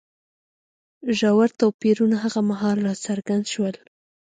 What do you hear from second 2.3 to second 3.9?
مهال راڅرګند شول